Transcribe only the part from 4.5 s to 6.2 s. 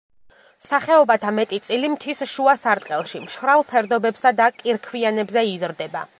კირქვიანებზე იზრდება.